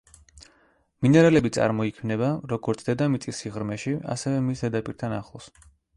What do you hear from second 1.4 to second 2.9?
წარმოიქმნება, როგორც